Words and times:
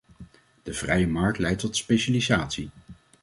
De 0.63 0.73
vrije 0.73 1.07
markt 1.07 1.37
leidt 1.37 1.59
tot 1.61 1.75
specialisatie. 1.77 2.69